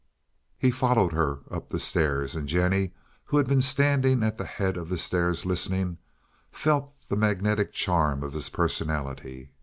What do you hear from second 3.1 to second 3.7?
who had been